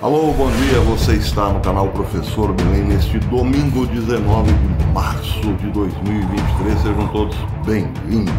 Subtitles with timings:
[0.00, 0.78] Alô, bom dia.
[0.82, 6.80] Você está no canal Professor Belém neste domingo 19 de março de 2023.
[6.80, 7.36] Sejam todos
[7.66, 8.32] bem-vindos.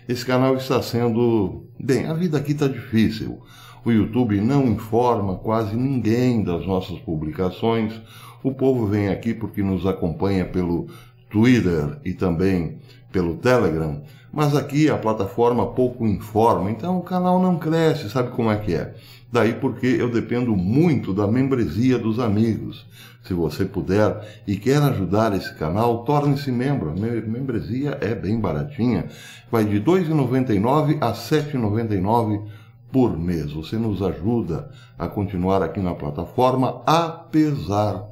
[0.07, 1.63] Esse canal está sendo.
[1.79, 3.41] Bem, a vida aqui está difícil.
[3.83, 7.99] O YouTube não informa quase ninguém das nossas publicações.
[8.43, 10.87] O povo vem aqui porque nos acompanha pelo
[11.29, 12.77] Twitter e também
[13.15, 18.51] pelo Telegram, mas aqui a plataforma pouco informa, então o canal não cresce, sabe como
[18.51, 18.93] é que é?
[19.31, 22.85] Daí porque eu dependo muito da membresia dos amigos.
[23.23, 26.89] Se você puder e quer ajudar esse canal, torne-se membro.
[26.89, 29.05] A membresia é bem baratinha,
[29.49, 32.43] vai de R$ 2,99 a R$ 7,99
[32.91, 33.53] por mês.
[33.53, 38.03] Você nos ajuda a continuar aqui na plataforma, apesar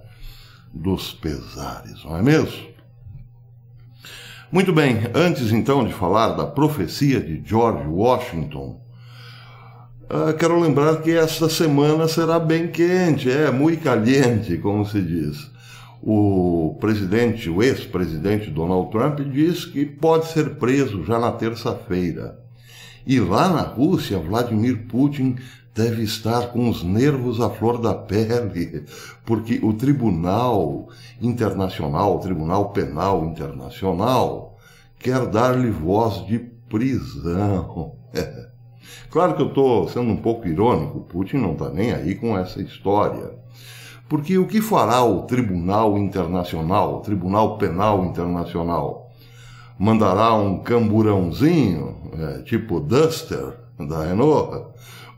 [0.74, 2.73] dos pesares, não é mesmo?
[4.54, 8.80] Muito bem, antes então de falar da profecia de George Washington,
[10.04, 15.52] uh, quero lembrar que esta semana será bem quente, é, muito caliente, como se diz.
[16.04, 22.38] O presidente, o ex-presidente Donald Trump diz que pode ser preso já na terça-feira.
[23.08, 25.36] E lá na Rússia, Vladimir Putin
[25.74, 28.86] deve estar com os nervos à flor da pele,
[29.26, 30.90] porque o Tribunal
[31.20, 34.58] Internacional, o Tribunal Penal Internacional,
[35.00, 36.40] quer dar-lhe voz de
[36.70, 37.96] prisão.
[39.10, 42.60] Claro que eu estou sendo um pouco irônico, Putin não está nem aí com essa
[42.60, 43.32] história.
[44.10, 49.12] Porque o que fará o Tribunal Internacional, o Tribunal Penal Internacional?
[49.78, 54.66] Mandará um camburãozinho, é, tipo Duster, da Renault,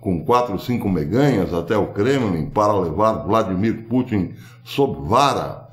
[0.05, 4.33] com quatro, cinco meganhas até o Kremlin para levar Vladimir Putin
[4.63, 5.67] sob vara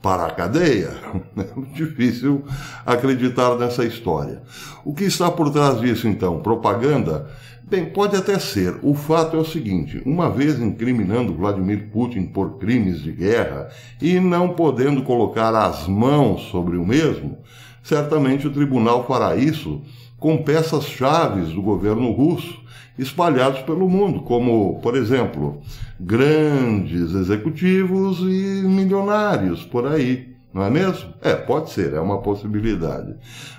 [0.00, 0.92] para a cadeia?
[1.36, 1.44] É
[1.76, 2.42] difícil
[2.86, 4.40] acreditar nessa história.
[4.82, 6.40] O que está por trás disso, então?
[6.40, 7.28] Propaganda?
[7.62, 8.78] Bem, pode até ser.
[8.82, 13.68] O fato é o seguinte: uma vez incriminando Vladimir Putin por crimes de guerra
[14.00, 17.36] e não podendo colocar as mãos sobre o mesmo,
[17.82, 19.80] certamente o tribunal fará isso
[20.18, 22.60] com peças chaves do governo russo
[22.98, 25.60] espalhados pelo mundo, como, por exemplo,
[25.98, 30.28] grandes executivos e milionários por aí.
[30.52, 31.14] Não é mesmo?
[31.22, 33.14] É, pode ser, é uma possibilidade.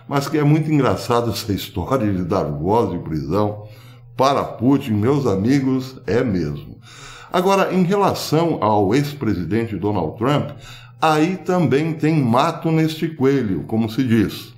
[0.08, 3.64] Mas que é muito engraçado essa história de dar voz de prisão
[4.16, 6.78] para Putin, meus amigos, é mesmo.
[7.34, 10.52] Agora, em relação ao ex-presidente Donald Trump,
[11.02, 14.54] aí também tem mato neste coelho, como se diz.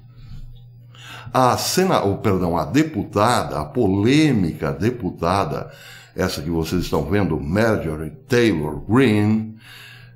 [1.34, 5.72] A cena, ou perdão, a deputada, a polêmica deputada,
[6.16, 9.56] essa que vocês estão vendo, Marjorie Taylor Greene,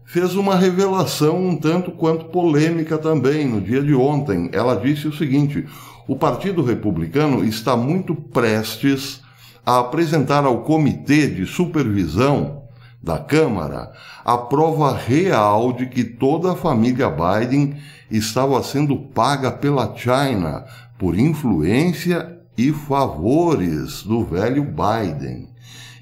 [0.05, 4.49] fez uma revelação um tanto quanto polêmica também no dia de ontem.
[4.53, 5.65] Ela disse o seguinte:
[6.07, 9.21] o Partido Republicano está muito prestes
[9.65, 12.56] a apresentar ao Comitê de Supervisão
[13.01, 13.91] da Câmara
[14.25, 17.77] a prova real de que toda a família Biden
[18.11, 20.65] estava sendo paga pela China
[20.97, 25.47] por influência e favores do velho Biden.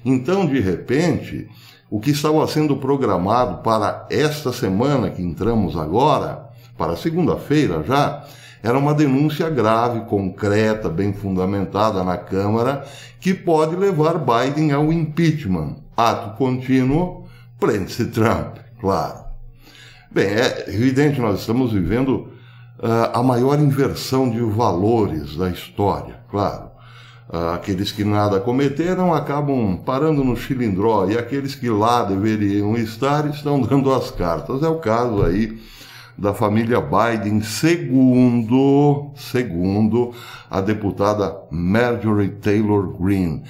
[0.04, 1.48] Então, de repente,
[1.90, 8.24] o que estava sendo programado para esta semana que entramos agora, para segunda-feira já,
[8.62, 12.84] era uma denúncia grave, concreta, bem fundamentada na Câmara,
[13.20, 15.85] que pode levar Biden ao impeachment.
[15.96, 17.26] Ato contínuo,
[17.58, 19.24] prende-se Trump, claro.
[20.10, 22.28] Bem, é evidente, nós estamos vivendo
[22.78, 26.70] uh, a maior inversão de valores da história, claro.
[27.28, 33.28] Uh, aqueles que nada cometeram acabam parando no chilindró e aqueles que lá deveriam estar
[33.28, 34.62] estão dando as cartas.
[34.62, 35.58] É o caso aí
[36.16, 40.12] da família Biden, segundo, segundo
[40.50, 43.42] a deputada Marjorie Taylor Greene.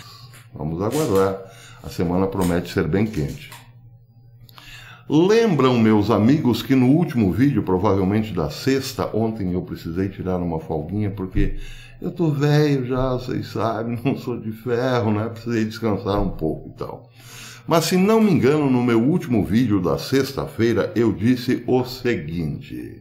[0.54, 1.45] Vamos aguardar.
[1.86, 3.48] A semana promete ser bem quente.
[5.08, 10.58] Lembram, meus amigos, que no último vídeo, provavelmente da sexta, ontem eu precisei tirar uma
[10.58, 11.58] folguinha porque
[12.02, 15.28] eu tô velho já, vocês sabem, não sou de ferro, né?
[15.28, 17.08] Precisei descansar um pouco e tal.
[17.68, 23.00] Mas se não me engano, no meu último vídeo da sexta-feira, eu disse o seguinte: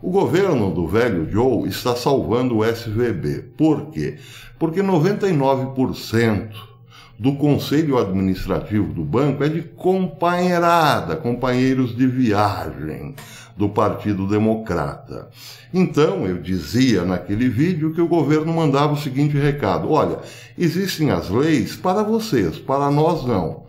[0.00, 3.54] o governo do velho Joe está salvando o SVB.
[3.58, 4.16] Por quê?
[4.60, 6.71] Porque 99%
[7.18, 13.14] do conselho administrativo do banco é de companheirada, companheiros de viagem
[13.56, 15.28] do Partido Democrata.
[15.72, 20.18] Então, eu dizia naquele vídeo que o governo mandava o seguinte recado: olha,
[20.58, 23.62] existem as leis para vocês, para nós não.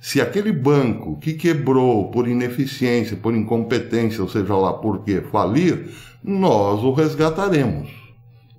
[0.00, 5.90] Se aquele banco que quebrou por ineficiência, por incompetência, ou seja lá por que falir,
[6.22, 7.99] nós o resgataremos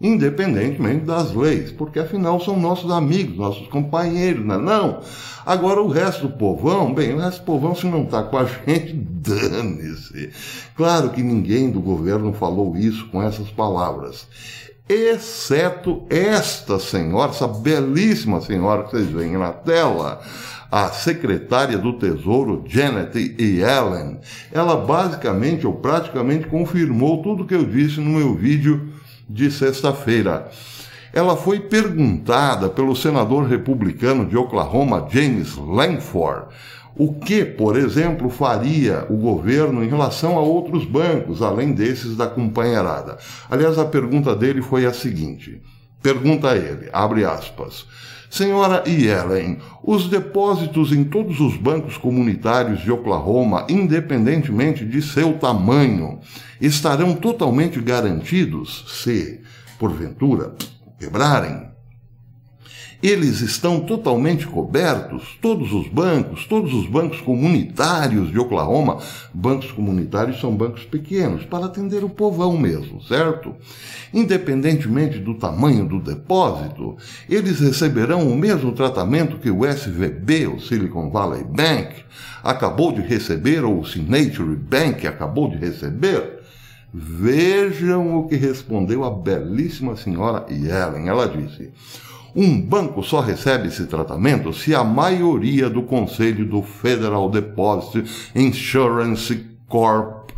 [0.01, 5.01] independentemente das leis, porque afinal são nossos amigos, nossos companheiros, não é não?
[5.45, 8.45] Agora o resto do povão, bem, o resto do povão se não está com a
[8.65, 10.31] gente, dane-se.
[10.75, 14.27] Claro que ninguém do governo falou isso com essas palavras,
[14.89, 20.19] exceto esta senhora, essa belíssima senhora que vocês veem na tela,
[20.71, 24.19] a secretária do Tesouro, Janet Yellen,
[24.51, 28.90] ela basicamente ou praticamente confirmou tudo que eu disse no meu vídeo
[29.33, 30.49] de sexta-feira.
[31.13, 36.47] Ela foi perguntada pelo senador republicano de Oklahoma, James Langford,
[36.95, 42.27] o que, por exemplo, faria o governo em relação a outros bancos, além desses da
[42.27, 43.17] companheirada.
[43.49, 45.61] Aliás, a pergunta dele foi a seguinte:
[46.01, 47.85] pergunta a ele, abre aspas.
[48.29, 56.19] Senhora Yellen, os depósitos em todos os bancos comunitários de Oklahoma, independentemente de seu tamanho,
[56.61, 59.41] estarão totalmente garantidos se,
[59.79, 60.55] porventura,
[60.99, 61.71] quebrarem?
[63.01, 68.99] Eles estão totalmente cobertos, todos os bancos, todos os bancos comunitários de Oklahoma.
[69.33, 73.55] Bancos comunitários são bancos pequenos, para atender o povão mesmo, certo?
[74.13, 76.95] Independentemente do tamanho do depósito,
[77.27, 81.95] eles receberão o mesmo tratamento que o SVB, o Silicon Valley Bank,
[82.43, 86.40] acabou de receber, ou o Signature Bank acabou de receber.
[86.93, 91.07] Vejam o que respondeu a belíssima senhora Yellen.
[91.07, 91.71] Ela disse.
[92.33, 99.45] Um banco só recebe esse tratamento se a maioria do conselho do Federal Deposit Insurance
[99.67, 100.31] Corp,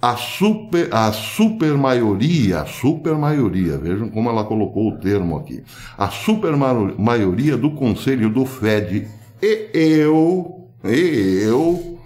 [0.00, 5.64] a super, a super maioria, a super maioria, vejam como ela colocou o termo aqui,
[5.96, 9.08] a super maioria do conselho do Fed
[9.42, 11.97] e eu, e eu,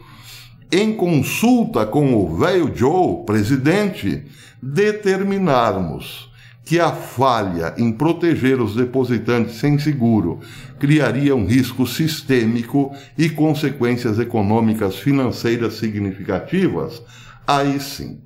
[0.73, 4.25] em consulta com o velho Joe, presidente,
[4.63, 6.33] determinarmos
[6.65, 10.41] que a falha em proteger os depositantes sem seguro
[10.79, 17.03] criaria um risco sistêmico e consequências econômicas financeiras significativas,
[17.47, 18.21] aí sim.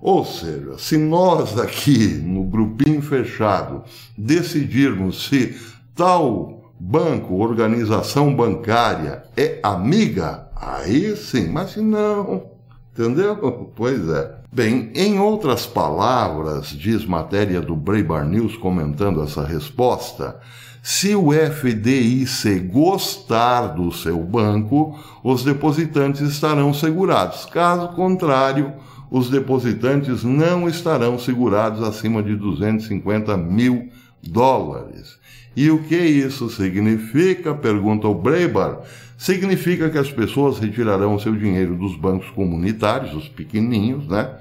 [0.00, 3.82] Ou seja, se nós aqui no grupinho fechado
[4.16, 5.56] decidirmos se
[5.94, 12.44] tal banco, organização bancária é amiga, aí sim, mas se não,
[12.92, 13.72] entendeu?
[13.76, 14.36] Pois é.
[14.52, 20.40] Bem, em outras palavras, diz matéria do Braybar News comentando essa resposta,
[20.82, 27.44] se o FDIC gostar do seu banco, os depositantes estarão segurados.
[27.44, 28.72] Caso contrário,
[29.10, 33.88] os depositantes não estarão segurados acima de 250 mil
[34.22, 35.18] dólares.
[35.56, 37.54] E o que isso significa?
[37.54, 38.80] Pergunta o Breibar.
[39.16, 44.36] Significa que as pessoas retirarão seu dinheiro dos bancos comunitários, os pequeninhos, né?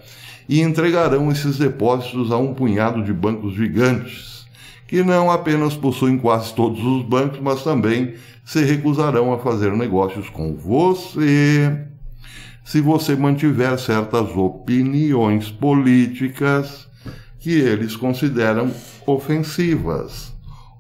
[0.50, 4.46] E entregarão esses depósitos a um punhado de bancos gigantes,
[4.86, 10.30] que não apenas possuem quase todos os bancos, mas também se recusarão a fazer negócios
[10.30, 11.88] com você
[12.66, 16.88] se você mantiver certas opiniões políticas
[17.40, 18.72] que eles consideram
[19.06, 20.35] ofensivas.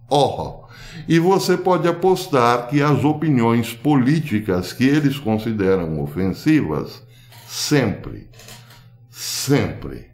[0.09, 0.65] Oh,
[1.07, 7.03] e você pode apostar que as opiniões políticas que eles consideram ofensivas
[7.47, 8.29] sempre,
[9.09, 10.07] sempre,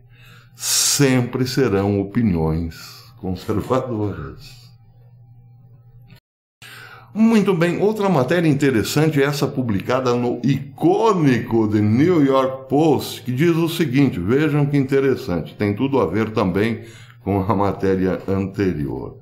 [0.55, 2.75] sempre serão opiniões
[3.17, 4.61] conservadoras.
[7.13, 13.33] Muito bem, outra matéria interessante é essa publicada no icônico The New York Post, que
[13.33, 16.85] diz o seguinte: vejam que interessante, tem tudo a ver também
[17.21, 19.19] com a matéria anterior.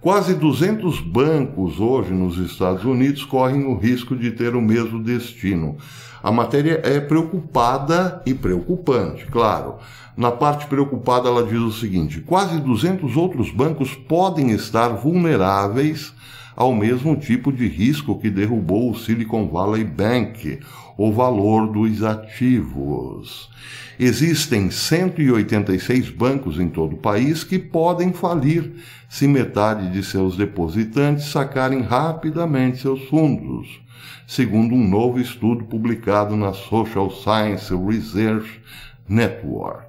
[0.00, 5.78] Quase 200 bancos hoje nos Estados Unidos correm o risco de ter o mesmo destino.
[6.22, 9.76] A matéria é preocupada e preocupante, claro.
[10.14, 16.12] Na parte preocupada, ela diz o seguinte: quase 200 outros bancos podem estar vulneráveis
[16.54, 20.60] ao mesmo tipo de risco que derrubou o Silicon Valley Bank,
[20.96, 23.50] o valor dos ativos.
[23.98, 28.74] Existem 186 bancos em todo o país que podem falir
[29.08, 33.80] se metade de seus depositantes sacarem rapidamente seus fundos,
[34.26, 38.60] segundo um novo estudo publicado na Social Science Research
[39.08, 39.86] Network.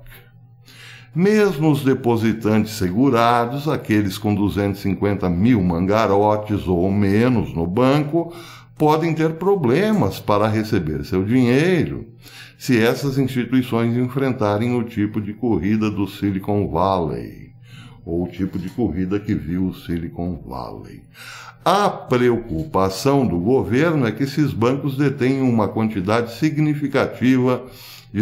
[1.14, 8.32] Mesmo os depositantes segurados, aqueles com 250 mil mangarotes ou menos no banco,
[8.78, 12.08] podem ter problemas para receber seu dinheiro
[12.58, 17.52] se essas instituições enfrentarem o tipo de corrida do Silicon Valley,
[18.06, 21.04] ou o tipo de corrida que viu o Silicon Valley.
[21.64, 27.66] A preocupação do governo é que esses bancos detenham uma quantidade significativa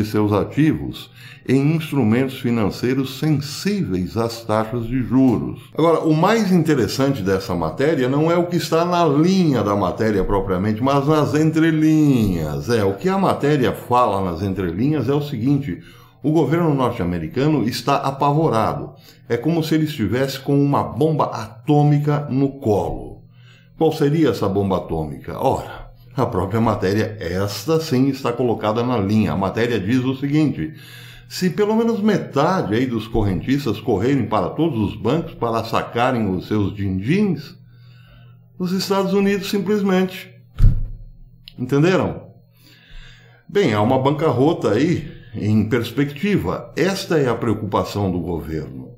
[0.04, 1.10] seus ativos
[1.48, 5.62] em instrumentos financeiros sensíveis às taxas de juros.
[5.78, 10.24] Agora, o mais interessante dessa matéria não é o que está na linha da matéria
[10.24, 12.70] propriamente, mas nas entrelinhas.
[12.70, 15.82] É, o que a matéria fala nas entrelinhas é o seguinte:
[16.24, 18.94] o governo norte-americano está apavorado.
[19.30, 23.22] É como se ele estivesse com uma bomba atômica no colo.
[23.78, 25.38] Qual seria essa bomba atômica?
[25.38, 25.85] Ora,
[26.16, 29.34] a própria matéria, esta sim está colocada na linha.
[29.34, 30.74] A matéria diz o seguinte:
[31.28, 36.48] se pelo menos metade aí dos correntistas correrem para todos os bancos para sacarem os
[36.48, 37.56] seus din-dins,
[38.58, 40.34] os Estados Unidos simplesmente.
[41.58, 42.26] Entenderam?
[43.48, 46.74] Bem, há uma bancarrota aí em perspectiva.
[46.76, 48.96] Esta é a preocupação do governo.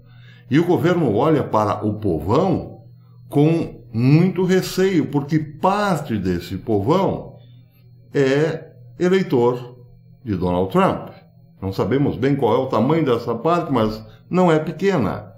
[0.49, 2.83] E o governo olha para o povão
[3.27, 7.37] com muito receio, porque parte desse povão
[8.13, 9.77] é eleitor
[10.23, 11.09] de Donald Trump.
[11.61, 15.33] Não sabemos bem qual é o tamanho dessa parte, mas não é pequena.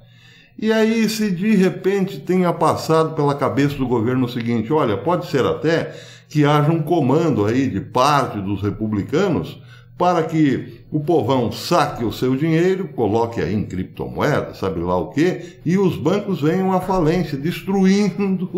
[0.58, 5.28] E aí, se de repente tenha passado pela cabeça do governo o seguinte: olha, pode
[5.28, 5.96] ser até
[6.28, 9.62] que haja um comando aí de parte dos republicanos
[10.00, 15.10] para que o povão saque o seu dinheiro, coloque aí em criptomoeda, sabe lá o
[15.10, 18.50] quê, e os bancos venham à falência, destruindo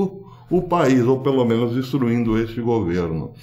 [0.51, 3.33] o país, ou pelo menos destruindo este governo.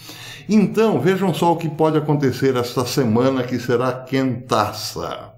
[0.49, 5.35] Então, vejam só o que pode acontecer esta semana que será quentaça.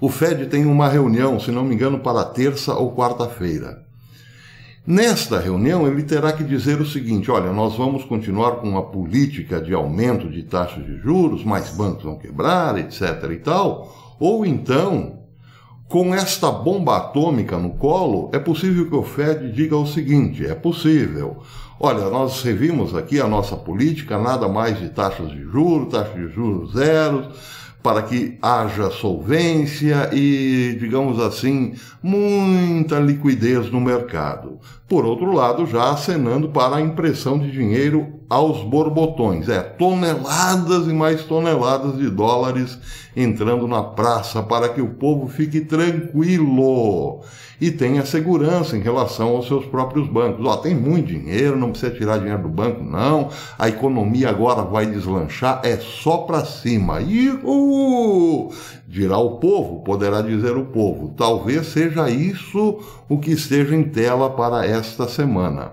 [0.00, 3.84] O Fed tem uma reunião, se não me engano, para terça ou quarta-feira.
[4.86, 9.60] Nesta reunião, ele terá que dizer o seguinte: olha, nós vamos continuar com uma política
[9.60, 13.02] de aumento de taxas de juros, mais bancos vão quebrar, etc.
[13.32, 15.18] e tal, ou então,
[15.88, 20.54] com esta bomba atômica no colo, é possível que o Fed diga o seguinte: é
[20.54, 21.38] possível.
[21.80, 26.28] Olha, nós revimos aqui a nossa política, nada mais de taxas de juros, taxas de
[26.28, 34.58] juros zeros para que haja solvência e, digamos assim, muita liquidez no mercado.
[34.88, 40.92] Por outro lado, já acenando para a impressão de dinheiro aos borbotões, é, toneladas e
[40.92, 42.78] mais toneladas de dólares
[43.16, 47.22] entrando na praça para que o povo fique tranquilo
[47.60, 50.44] e tenha segurança em relação aos seus próprios bancos.
[50.44, 53.30] Ó, tem muito dinheiro, não precisa tirar dinheiro do banco, não.
[53.58, 57.00] A economia agora vai deslanchar, é só para cima.
[57.00, 58.52] Ihu!
[58.86, 61.14] Dirá o povo, poderá dizer o povo.
[61.16, 65.72] Talvez seja isso o que esteja em tela para esta semana.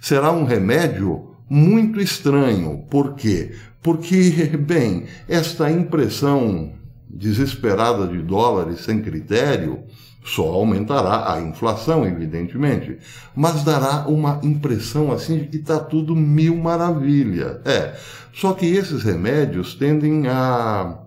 [0.00, 2.84] Será um remédio muito estranho.
[2.90, 3.52] Por quê?
[3.82, 6.72] Porque, bem, esta impressão
[7.08, 9.84] desesperada de dólares sem critério
[10.24, 12.98] só aumentará a inflação, evidentemente,
[13.34, 17.60] mas dará uma impressão assim de que está tudo mil maravilha.
[17.64, 17.94] É,
[18.34, 20.98] só que esses remédios tendem a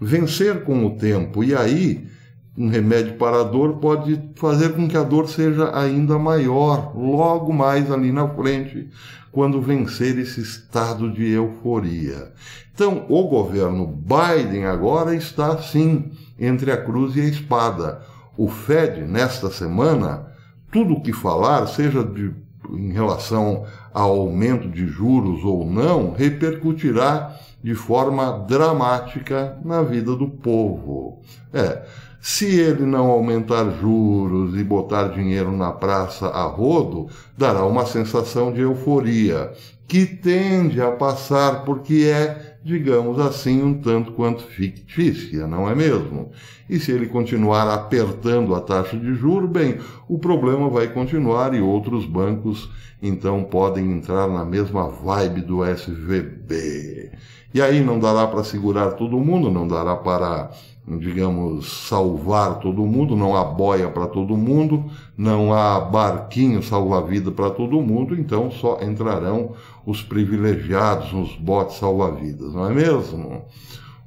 [0.00, 2.08] vencer com o tempo, e aí
[2.56, 7.52] um remédio para a dor pode fazer com que a dor seja ainda maior, logo
[7.52, 8.88] mais ali na frente,
[9.30, 12.32] quando vencer esse estado de euforia.
[12.74, 18.02] Então, o governo Biden agora está sim entre a cruz e a espada
[18.36, 20.26] o Fed, nesta semana,
[20.70, 22.32] tudo o que falar, seja de,
[22.70, 30.28] em relação ao aumento de juros ou não, repercutirá de forma dramática na vida do
[30.28, 31.20] povo.
[31.52, 31.82] É,
[32.22, 38.52] se ele não aumentar juros e botar dinheiro na praça a rodo, dará uma sensação
[38.52, 39.52] de euforia,
[39.88, 46.30] que tende a passar porque é digamos assim, um tanto quanto fictícia, não é mesmo?
[46.70, 51.60] E se ele continuar apertando a taxa de juro, bem, o problema vai continuar e
[51.60, 52.70] outros bancos
[53.02, 57.10] então podem entrar na mesma vibe do SVB.
[57.52, 60.52] E aí não dará para segurar todo mundo, não dará para,
[60.86, 67.50] digamos, salvar todo mundo, não há boia para todo mundo, não há barquinho salva-vida para
[67.50, 69.54] todo mundo, então só entrarão
[69.86, 73.42] os privilegiados nos botes salva-vidas, não é mesmo?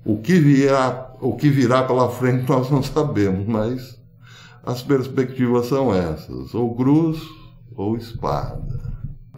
[0.04, 4.00] O que virá, o que virá pela frente nós não sabemos, mas
[4.66, 7.20] as perspectivas são essas, ou cruz
[7.76, 8.84] ou espada.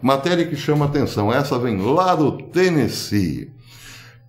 [0.02, 3.52] Matéria que chama atenção, essa vem lá do Tennessee.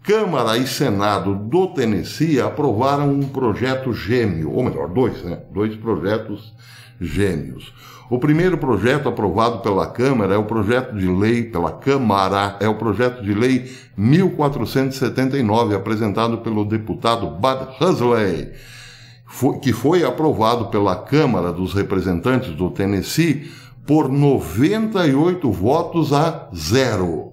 [0.02, 5.40] Câmara e Senado do Tennessee aprovaram um projeto gêmeo, ou melhor, dois, né?
[5.52, 6.54] Dois projetos
[7.00, 7.74] gêmeos.
[8.10, 12.74] O primeiro projeto aprovado pela Câmara é o projeto de lei, pela Câmara, é o
[12.74, 18.52] projeto de lei 1479, apresentado pelo deputado Bud Husley,
[19.62, 23.52] que foi aprovado pela Câmara dos Representantes do Tennessee
[23.86, 27.29] por 98 votos a zero.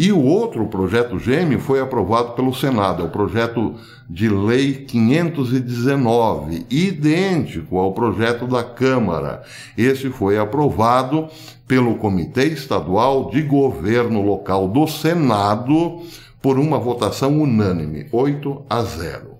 [0.00, 3.74] E o outro projeto gêmeo foi aprovado pelo Senado, é o projeto
[4.08, 9.42] de lei 519, idêntico ao projeto da Câmara.
[9.76, 11.28] Esse foi aprovado
[11.68, 16.00] pelo Comitê Estadual de Governo Local do Senado
[16.40, 19.32] por uma votação unânime, 8 a 0.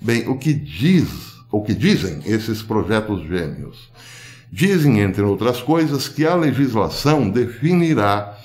[0.00, 1.08] Bem, o que diz,
[1.50, 3.90] o que dizem esses projetos gêmeos?
[4.52, 8.35] Dizem, entre outras coisas, que a legislação definirá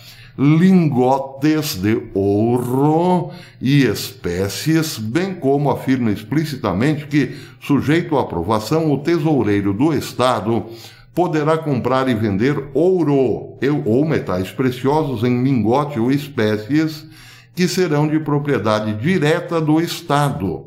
[0.41, 3.29] lingotes de ouro
[3.61, 10.65] e espécies, bem como afirma explicitamente que, sujeito à aprovação, o tesoureiro do Estado
[11.13, 13.55] poderá comprar e vender ouro
[13.85, 17.05] ou metais preciosos em lingote ou espécies
[17.53, 20.65] que serão de propriedade direta do Estado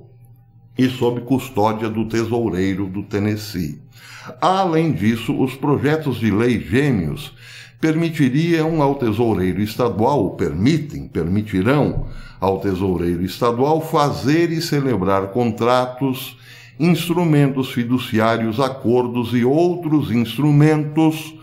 [0.79, 3.83] e sob custódia do tesoureiro do Tennessee.
[4.41, 7.35] Além disso, os projetos de lei gêmeos
[7.81, 12.07] permitiriam ao tesoureiro estadual, permitem, permitirão
[12.41, 16.37] ao tesoureiro estadual fazer e celebrar contratos,
[16.79, 21.35] instrumentos fiduciários, acordos e outros instrumentos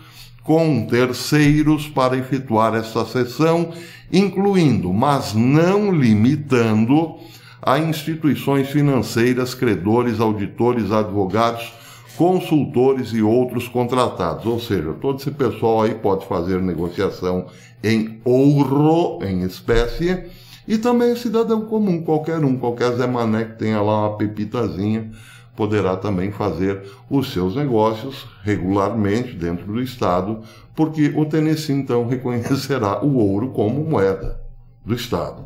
[0.42, 3.72] com terceiros para efetuar esta sessão,
[4.12, 7.16] incluindo, mas não limitando,
[7.64, 11.72] a instituições financeiras, credores, auditores, advogados,
[12.16, 14.46] consultores e outros contratados.
[14.46, 17.46] Ou seja, todo esse pessoal aí pode fazer negociação
[17.82, 20.24] em ouro, em espécie,
[20.66, 25.10] e também cidadão comum, qualquer um, qualquer Zé Mané que tenha lá uma pepitazinha,
[25.56, 30.40] poderá também fazer os seus negócios regularmente dentro do Estado,
[30.74, 34.40] porque o Tennessee então reconhecerá o ouro como moeda
[34.84, 35.44] do Estado.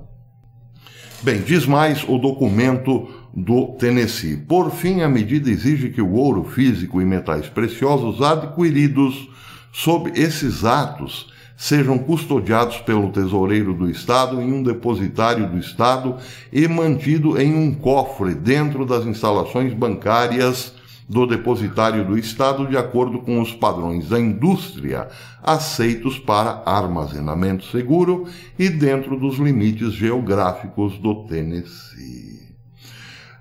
[1.26, 4.36] Bem, diz mais o documento do Tennessee.
[4.36, 9.28] Por fim, a medida exige que o ouro físico e metais preciosos adquiridos
[9.72, 16.14] sob esses atos sejam custodiados pelo tesoureiro do Estado em um depositário do Estado
[16.52, 20.75] e mantido em um cofre dentro das instalações bancárias
[21.08, 25.08] do depositário do Estado de acordo com os padrões da indústria
[25.42, 28.26] aceitos para armazenamento seguro
[28.58, 32.26] e dentro dos limites geográficos do Tennessee.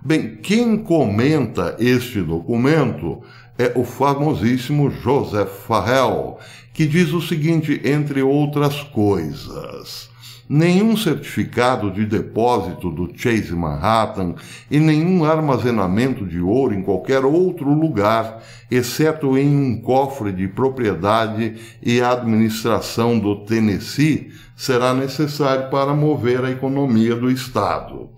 [0.04, 3.24] Bem, quem comenta este documento
[3.58, 6.38] é o famosíssimo Joseph Farrell,
[6.74, 10.14] que diz o seguinte, entre outras coisas.
[10.48, 14.36] Nenhum certificado de depósito do Chase Manhattan
[14.70, 21.56] e nenhum armazenamento de ouro em qualquer outro lugar, exceto em um cofre de propriedade
[21.82, 28.12] e administração do Tennessee, será necessário para mover a economia do Estado.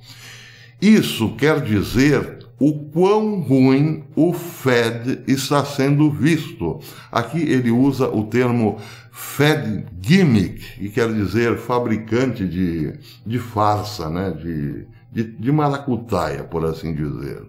[0.82, 6.80] Isso quer dizer o quão ruim o Fed está sendo visto.
[7.12, 8.78] Aqui ele usa o termo
[9.12, 12.94] Fed Gimmick, que quer dizer fabricante de,
[13.26, 14.32] de farsa, né?
[14.32, 17.44] de, de, de maracutaia, por assim dizer.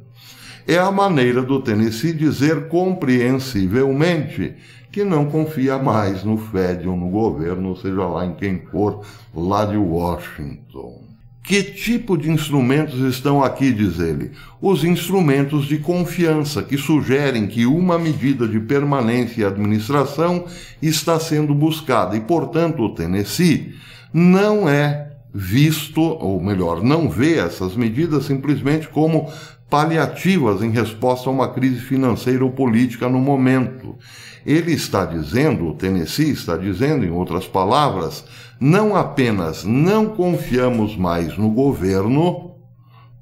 [0.67, 4.55] É a maneira do Tennessee dizer compreensivelmente
[4.93, 9.03] que não confia mais no Fed ou no governo, seja lá em quem for,
[9.35, 11.08] lá de Washington.
[11.49, 14.33] Que tipo de instrumentos estão aqui, diz ele?
[14.61, 20.45] Os instrumentos de confiança, que sugerem que uma medida de permanência e administração
[20.83, 23.73] está sendo buscada e, portanto, o Tennessee
[24.13, 29.33] não é visto, ou melhor, não vê essas medidas simplesmente como
[29.71, 33.97] paliativas em resposta a uma crise financeira ou política no momento.
[34.45, 38.23] Ele está dizendo, o Tennessee está dizendo, em outras palavras,
[38.61, 42.55] não apenas não confiamos mais no governo,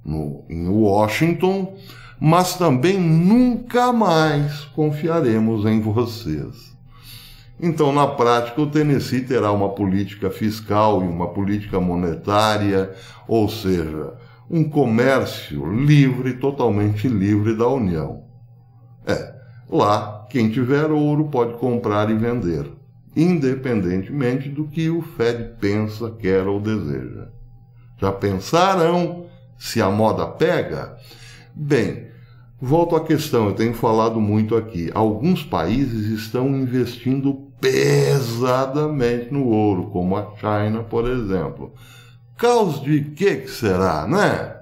[0.05, 1.77] no, em Washington,
[2.19, 6.75] mas também nunca mais confiaremos em vocês.
[7.61, 12.93] Então, na prática, o Tennessee terá uma política fiscal e uma política monetária,
[13.27, 14.15] ou seja,
[14.51, 18.25] um comércio livre, totalmente livre da União.
[19.07, 19.35] É,
[19.71, 22.71] lá, quem tiver ouro pode comprar e vender,
[23.17, 27.29] independentemente do que o Fed pensa, quer ou deseja.
[27.99, 29.25] Já pensaram
[29.59, 30.99] se a moda pega?
[31.55, 32.09] Bem,
[32.61, 34.91] volto à questão, eu tenho falado muito aqui.
[34.93, 41.73] Alguns países estão investindo pesadamente no ouro, como a China, por exemplo.
[42.37, 44.55] Caos de que, que será, né?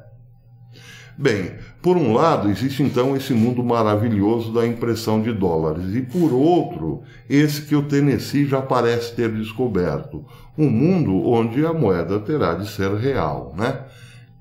[1.19, 6.33] Bem, por um lado, existe então esse mundo maravilhoso da impressão de dólares, e por
[6.33, 10.25] outro, esse que o Tennessee já parece ter descoberto,
[10.57, 13.83] um mundo onde a moeda terá de ser real, né?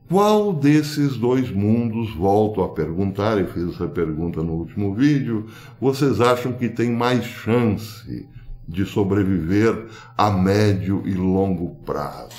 [0.09, 5.47] Qual desses dois mundos, volto a perguntar, e fiz essa pergunta no último vídeo,
[5.81, 8.25] vocês acham que tem mais chance
[8.65, 12.37] de sobreviver a médio e longo prazo?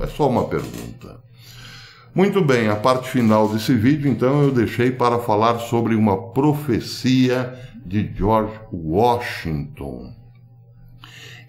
[0.00, 1.25] É só uma pergunta.
[2.16, 7.52] Muito bem, a parte final desse vídeo, então, eu deixei para falar sobre uma profecia
[7.84, 10.14] de George Washington.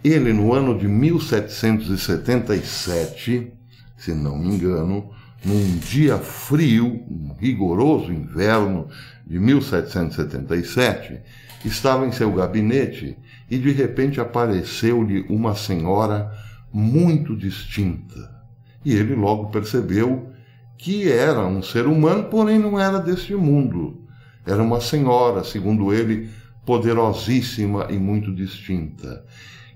[0.04, 3.54] Ele, no ano de 1777,
[3.96, 5.10] se não me engano,
[5.46, 8.90] num dia frio, um rigoroso inverno
[9.26, 11.22] de 1777,
[11.64, 13.18] estava em seu gabinete
[13.50, 16.30] e de repente apareceu-lhe uma senhora
[16.74, 18.36] muito distinta.
[18.84, 20.36] E ele logo percebeu
[20.78, 24.02] que era um ser humano, porém não era deste mundo.
[24.46, 26.30] Era uma senhora, segundo ele,
[26.66, 29.26] poderosíssima e muito distinta.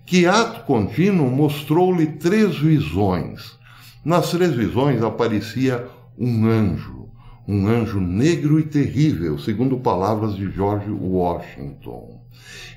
[0.06, 3.58] Que ato contínuo mostrou-lhe três visões.
[4.04, 5.88] Nas três visões aparecia
[6.18, 7.10] um anjo,
[7.48, 12.22] um anjo negro e terrível, segundo palavras de George Washington.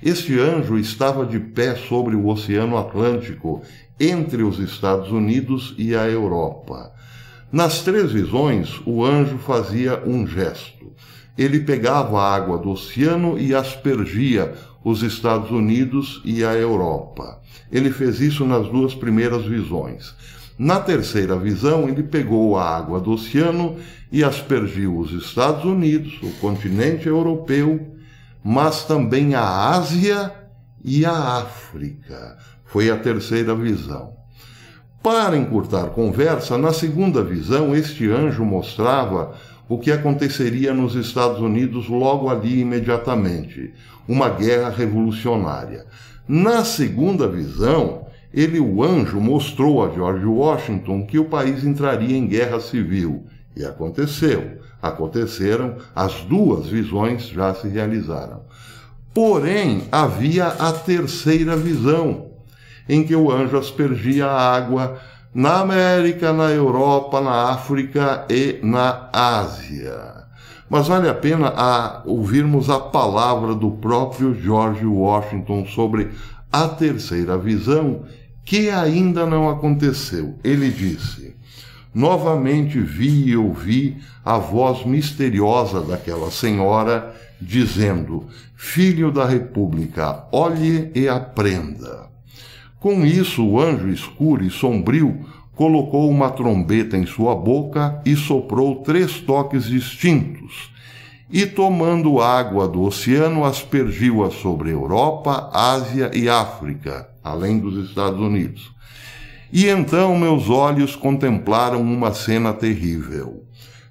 [0.02, 3.62] Este anjo estava de pé sobre o Oceano Atlântico,
[3.98, 6.92] entre os Estados Unidos e a Europa.
[7.54, 10.92] Nas três visões, o anjo fazia um gesto.
[11.38, 17.40] Ele pegava a água do oceano e aspergia os Estados Unidos e a Europa.
[17.70, 20.16] Ele fez isso nas duas primeiras visões.
[20.58, 23.76] Na terceira visão, ele pegou a água do oceano
[24.10, 27.94] e aspergiu os Estados Unidos, o continente europeu
[28.44, 30.30] mas também a Ásia
[30.84, 32.36] e a África.
[32.66, 34.23] Foi a terceira visão.
[35.04, 39.34] Para encurtar conversa, na segunda visão, este anjo mostrava
[39.68, 43.74] o que aconteceria nos Estados Unidos logo ali imediatamente
[44.08, 45.84] uma guerra revolucionária.
[46.26, 52.26] Na segunda visão, ele, o anjo, mostrou a George Washington que o país entraria em
[52.26, 53.26] guerra civil.
[53.54, 58.40] E aconteceu aconteceram, as duas visões já se realizaram.
[59.12, 62.33] Porém, havia a terceira visão,
[62.88, 64.98] em que o anjo aspergia a água
[65.34, 70.24] na América, na Europa, na África e na Ásia.
[70.70, 76.10] Mas vale a pena a ouvirmos a palavra do próprio George Washington sobre
[76.52, 78.04] a terceira visão,
[78.44, 80.38] que ainda não aconteceu.
[80.44, 81.36] Ele disse:
[81.94, 91.08] novamente vi e ouvi a voz misteriosa daquela senhora dizendo: Filho da República, olhe e
[91.08, 92.13] aprenda.
[92.84, 98.82] Com isso, o anjo escuro e sombrio colocou uma trombeta em sua boca e soprou
[98.82, 100.70] três toques distintos.
[101.30, 108.74] E tomando água do oceano, aspergiu-a sobre Europa, Ásia e África, além dos Estados Unidos
[109.52, 113.44] e então meus olhos contemplaram uma cena terrível.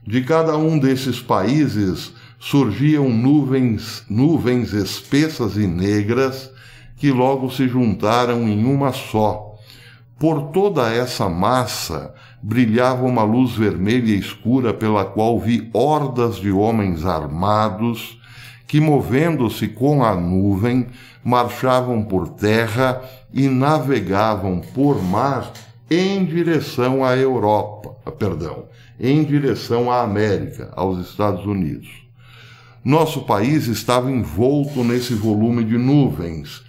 [0.05, 6.52] De cada um desses países surgiam nuvens, nuvens espessas e negras
[7.03, 9.55] que logo se juntaram em uma só.
[10.17, 17.05] Por toda essa massa brilhava uma luz vermelha escura pela qual vi hordas de homens
[17.05, 18.17] armados
[18.65, 20.87] que, movendo-se com a nuvem,
[21.21, 23.01] marchavam por terra
[23.33, 25.51] e navegavam por mar
[25.91, 28.63] em direção à Europa, ah, perdão,
[28.97, 31.89] em direção à América, aos Estados Unidos.
[32.81, 36.63] Nosso país estava envolto nesse volume de nuvens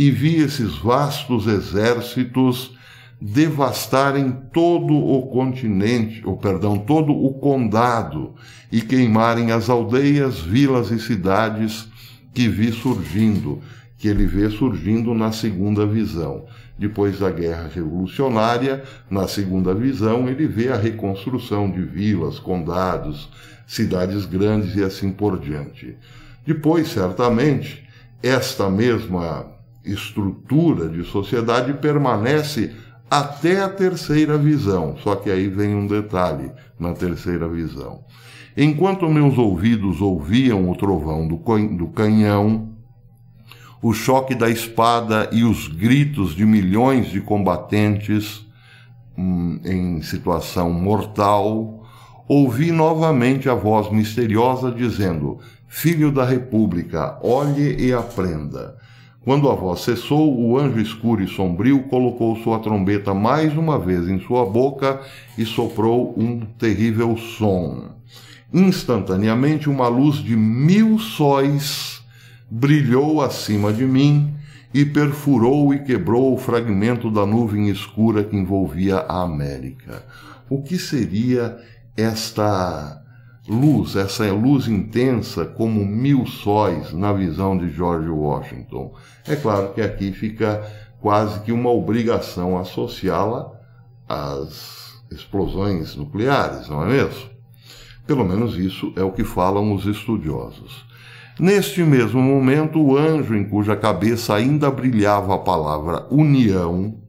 [0.00, 2.74] e vi esses vastos exércitos
[3.20, 8.34] devastarem todo o continente, ou perdão, todo o condado
[8.72, 11.86] e queimarem as aldeias, vilas e cidades
[12.32, 13.60] que vi surgindo,
[13.98, 16.46] que ele vê surgindo na segunda visão.
[16.78, 23.28] Depois da Guerra Revolucionária, na segunda visão, ele vê a reconstrução de vilas, condados,
[23.66, 25.94] cidades grandes e assim por diante.
[26.46, 27.86] Depois, certamente,
[28.22, 29.59] esta mesma
[29.92, 32.74] estrutura de sociedade permanece
[33.10, 34.96] até a terceira visão.
[35.02, 38.04] Só que aí vem um detalhe na terceira visão.
[38.56, 42.70] Enquanto meus ouvidos ouviam o trovão do canhão,
[43.82, 48.44] o choque da espada e os gritos de milhões de combatentes
[49.16, 51.82] hum, em situação mortal,
[52.28, 58.76] ouvi novamente a voz misteriosa dizendo: Filho da República, olhe e aprenda.
[59.22, 64.08] Quando a voz cessou, o anjo escuro e sombrio colocou sua trombeta mais uma vez
[64.08, 65.02] em sua boca
[65.36, 67.90] e soprou um terrível som.
[68.52, 72.02] Instantaneamente, uma luz de mil sóis
[72.50, 74.34] brilhou acima de mim
[74.72, 80.02] e perfurou e quebrou o fragmento da nuvem escura que envolvia a América.
[80.48, 81.58] O que seria
[81.94, 82.99] esta
[83.48, 88.94] luz, essa luz intensa como mil sóis na visão de George Washington.
[89.26, 90.62] É claro que aqui fica
[91.00, 93.50] quase que uma obrigação associá-la
[94.08, 97.30] às explosões nucleares, não é mesmo?
[98.06, 100.84] Pelo menos isso é o que falam os estudiosos.
[101.38, 106.99] Neste mesmo momento, o anjo em cuja cabeça ainda brilhava a palavra união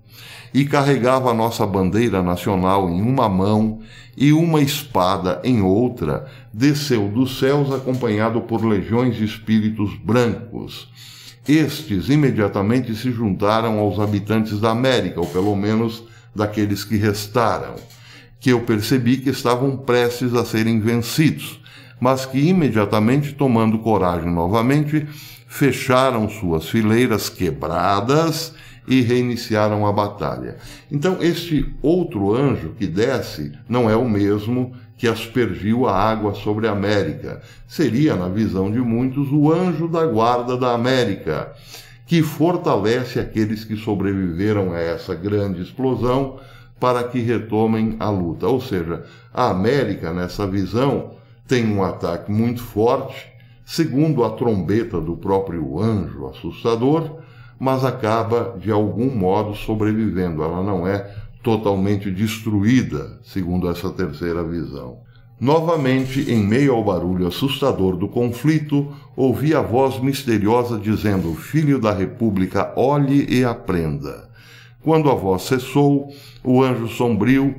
[0.54, 3.80] e carregava a nossa bandeira nacional em uma mão
[4.18, 10.90] e uma espada em outra, desceu dos céus acompanhado por legiões de espíritos brancos.
[11.48, 16.04] Estes imediatamente se juntaram aos habitantes da América, ou pelo menos
[16.36, 17.76] daqueles que restaram,
[18.40, 21.60] que eu percebi que estavam prestes a serem vencidos,
[22.00, 25.08] mas que imediatamente, tomando coragem novamente,
[25.48, 28.54] fecharam suas fileiras quebradas
[28.92, 30.58] e reiniciaram a batalha.
[30.92, 36.68] Então, este outro anjo que desce não é o mesmo que aspergiu a água sobre
[36.68, 37.42] a América.
[37.66, 41.54] Seria, na visão de muitos, o anjo da guarda da América,
[42.06, 46.42] que fortalece aqueles que sobreviveram a essa grande explosão
[46.78, 48.46] para que retomem a luta.
[48.46, 51.12] Ou seja, a América, nessa visão,
[51.48, 53.32] tem um ataque muito forte,
[53.66, 57.21] segundo a trombeta do próprio anjo assustador,
[57.62, 60.42] mas acaba de algum modo sobrevivendo.
[60.42, 61.08] Ela não é
[61.44, 64.98] totalmente destruída, segundo essa terceira visão.
[65.40, 71.94] Novamente, em meio ao barulho assustador do conflito, ouvi a voz misteriosa dizendo: Filho da
[71.94, 74.28] República, olhe e aprenda.
[74.82, 76.10] Quando a voz cessou,
[76.44, 77.54] o anjo sombrio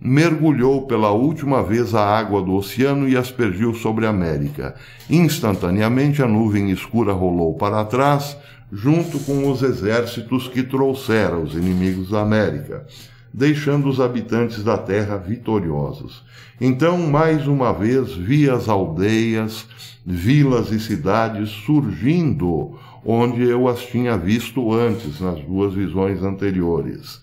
[0.00, 4.76] mergulhou pela última vez a água do oceano e aspergiu sobre a América.
[5.10, 8.36] Instantaneamente a nuvem escura rolou para trás,
[8.72, 12.86] junto com os exércitos que trouxeram os inimigos da América,
[13.32, 16.22] deixando os habitantes da terra vitoriosos.
[16.60, 19.66] Então, mais uma vez, vi as aldeias,
[20.04, 27.20] vilas e cidades surgindo onde eu as tinha visto antes, nas duas visões anteriores.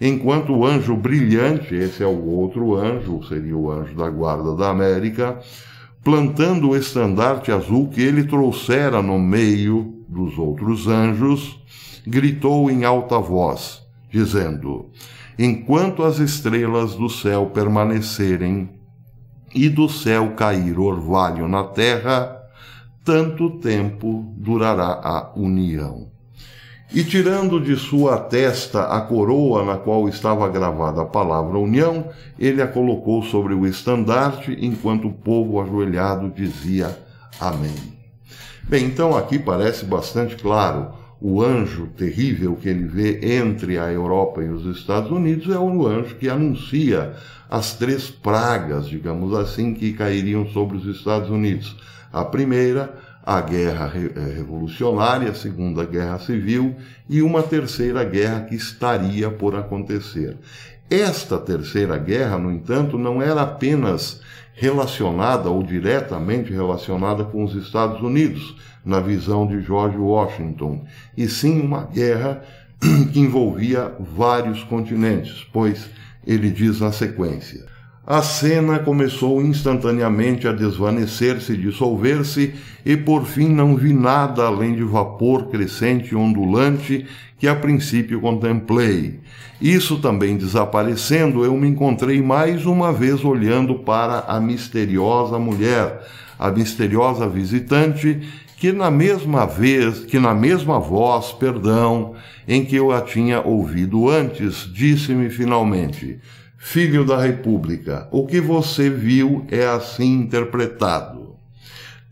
[0.00, 4.70] Enquanto o anjo brilhante, esse é o outro anjo, seria o anjo da guarda da
[4.70, 5.38] América,
[6.02, 11.60] plantando o estandarte azul que ele trouxera no meio dos outros anjos,
[12.06, 14.86] gritou em alta voz, dizendo:
[15.38, 18.70] Enquanto as estrelas do céu permanecerem
[19.54, 22.36] e do céu cair orvalho na terra,
[23.04, 26.08] tanto tempo durará a união.
[26.92, 32.62] E tirando de sua testa a coroa na qual estava gravada a palavra união, ele
[32.62, 36.98] a colocou sobre o estandarte, enquanto o povo ajoelhado dizia
[37.38, 37.97] Amém.
[38.68, 40.92] Bem, então aqui parece bastante claro.
[41.18, 45.86] O anjo terrível que ele vê entre a Europa e os Estados Unidos é o
[45.86, 47.14] anjo que anuncia
[47.48, 51.74] as três pragas, digamos assim, que cairiam sobre os Estados Unidos.
[52.12, 52.94] A primeira,
[53.28, 56.74] a guerra eh, revolucionária, a segunda guerra civil
[57.06, 60.38] e uma terceira guerra que estaria por acontecer.
[60.88, 64.22] Esta terceira guerra, no entanto, não era apenas
[64.54, 71.60] relacionada ou diretamente relacionada com os Estados Unidos, na visão de George Washington, e sim
[71.60, 72.42] uma guerra
[73.12, 75.90] que envolvia vários continentes, pois
[76.26, 77.66] ele diz na sequência:
[78.10, 84.82] a cena começou instantaneamente a desvanecer-se dissolver-se, e por fim não vi nada além de
[84.82, 87.04] vapor crescente e ondulante
[87.38, 89.20] que a princípio contemplei.
[89.60, 96.00] Isso também desaparecendo, eu me encontrei mais uma vez olhando para a misteriosa mulher,
[96.38, 98.22] a misteriosa visitante,
[98.56, 102.14] que na mesma vez, que na mesma voz, perdão,
[102.48, 106.18] em que eu a tinha ouvido antes, disse-me finalmente:
[106.60, 111.36] Filho da República, o que você viu é assim interpretado.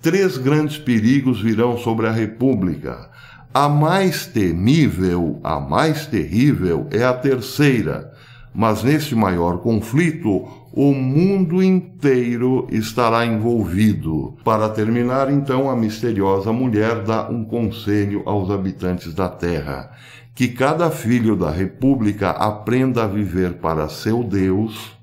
[0.01, 3.11] Três grandes perigos virão sobre a República:
[3.53, 8.13] A mais temível, a mais terrível é a terceira,
[8.55, 14.37] mas neste maior conflito o mundo inteiro estará envolvido.
[14.45, 19.91] Para terminar, então, a misteriosa mulher dá um conselho aos habitantes da terra:
[20.37, 24.95] que cada filho da república aprenda a viver para seu Deus,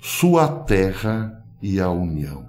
[0.00, 2.44] sua terra e a união.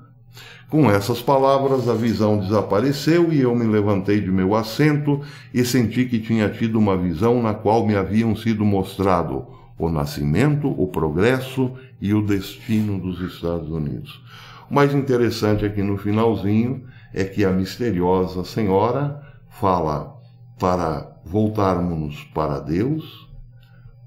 [0.68, 5.22] Com essas palavras, a visão desapareceu e eu me levantei de meu assento
[5.54, 9.46] e senti que tinha tido uma visão na qual me haviam sido mostrado
[9.78, 14.20] o nascimento, o progresso e o destino dos Estados Unidos.
[14.68, 20.12] O mais interessante aqui no finalzinho é que a misteriosa senhora fala
[20.58, 23.28] para voltarmos para Deus,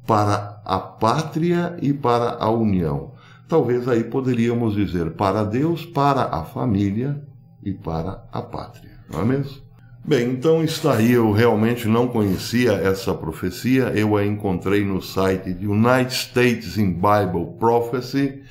[0.06, 3.12] para a pátria e para a união.
[3.48, 7.22] Talvez aí poderíamos dizer para Deus, para a família
[7.62, 9.68] e para a pátria, não é mesmo?
[10.04, 11.12] Bem, então está aí.
[11.12, 13.92] Eu realmente não conhecia essa profecia.
[13.94, 18.42] Eu a encontrei no site de United States in Bible Prophecy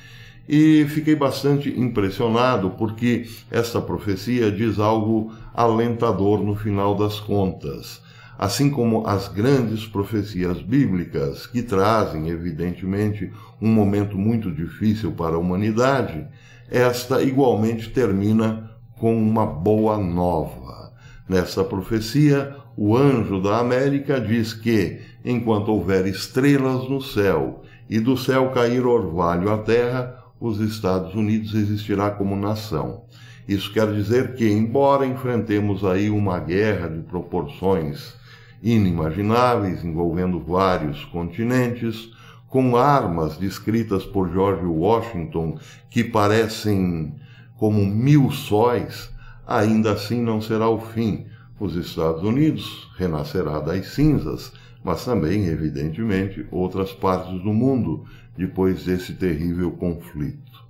[0.48, 8.00] e fiquei bastante impressionado porque essa profecia diz algo alentador no final das contas.
[8.38, 15.38] Assim como as grandes profecias bíblicas, que trazem, evidentemente, um momento muito difícil para a
[15.38, 16.24] humanidade,
[16.70, 20.92] esta igualmente termina com uma boa nova.
[21.28, 28.16] Nessa profecia, o anjo da América diz que, enquanto houver estrelas no céu e do
[28.16, 33.02] céu cair orvalho à terra, os Estados Unidos existirá como nação.
[33.48, 38.17] Isso quer dizer que, embora enfrentemos aí uma guerra de proporções
[38.62, 42.10] inimagináveis envolvendo vários continentes,
[42.48, 45.58] com armas descritas por George Washington
[45.90, 47.14] que parecem
[47.56, 49.10] como mil sóis,
[49.46, 51.26] ainda assim não será o fim.
[51.60, 58.04] Os Estados Unidos renascerá das cinzas, mas também, evidentemente, outras partes do mundo
[58.36, 60.64] depois desse terrível conflito.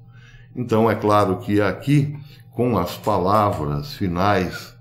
[0.57, 2.17] Então é claro que aqui,
[2.53, 4.75] com as palavras finais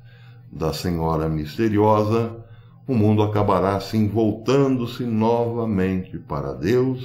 [0.51, 2.46] da Senhora Misteriosa,
[2.87, 7.03] o mundo acabará assim voltando-se novamente para Deus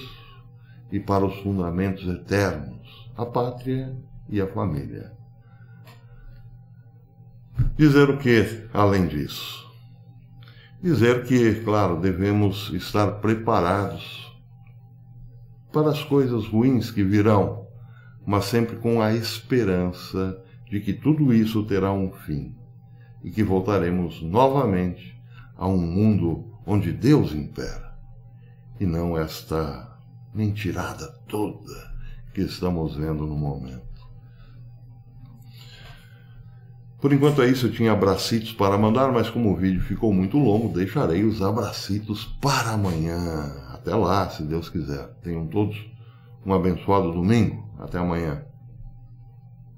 [0.92, 3.96] e para os fundamentos eternos, a pátria
[4.28, 5.12] e a família.
[7.76, 9.66] Dizer o que, além disso?
[10.80, 14.32] Dizer que, claro, devemos estar preparados
[15.72, 17.66] para as coisas ruins que virão,
[18.24, 20.40] mas sempre com a esperança
[20.70, 22.54] de que tudo isso terá um fim
[23.24, 25.20] e que voltaremos novamente
[25.62, 27.96] a um mundo onde Deus impera
[28.81, 29.96] e não esta
[30.35, 31.94] mentirada toda
[32.35, 33.81] que estamos vendo no momento.
[37.01, 40.37] Por enquanto é isso, eu tinha abracitos para mandar, mas como o vídeo ficou muito
[40.37, 43.53] longo, deixarei os abracitos para amanhã.
[43.72, 45.14] Até lá, se Deus quiser.
[45.22, 45.77] Tenham todos
[46.44, 47.64] um abençoado domingo.
[47.79, 48.44] Até amanhã.